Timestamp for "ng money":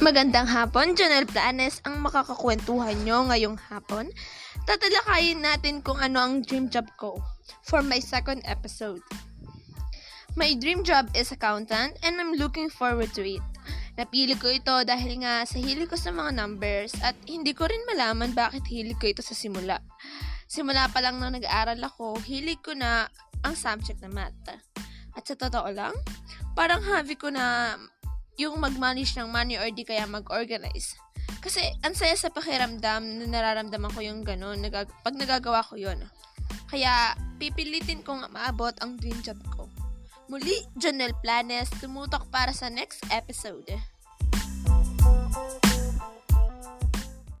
29.20-29.60